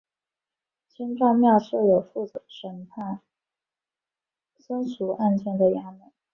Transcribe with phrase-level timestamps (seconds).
[0.87, 3.19] 新召庙设有负责审判
[4.57, 6.11] 僧俗案件的衙门。